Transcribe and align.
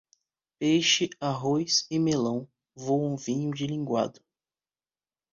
Peixe, 0.57 1.11
arroz 1.19 1.85
e 1.91 1.99
melão 1.99 2.47
voam 2.75 3.15
vinho 3.15 3.53
de 3.53 3.67
linguado. 3.67 4.19